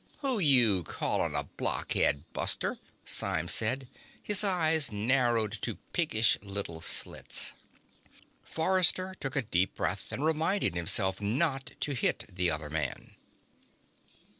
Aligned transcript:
"Who 0.21 0.39
you 0.39 0.81
calling 0.81 1.35
a 1.35 1.43
blockhead, 1.43 2.23
buster?" 2.33 2.79
Symes 3.05 3.53
said. 3.53 3.87
His 4.19 4.43
eyes 4.43 4.91
narrowed 4.91 5.51
to 5.61 5.75
piggish 5.93 6.39
little 6.41 6.81
slits. 6.81 7.53
Forrester 8.41 9.13
took 9.19 9.35
a 9.35 9.43
deep 9.43 9.75
breath 9.75 10.11
and 10.11 10.25
reminded 10.25 10.73
himself 10.73 11.21
not 11.21 11.73
to 11.81 11.93
hit 11.93 12.25
the 12.27 12.49
other 12.49 12.71
man. 12.71 13.13